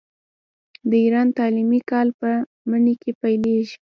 [0.89, 2.29] د ایران تعلیمي کال په
[2.69, 3.75] مني کې پیلیږي.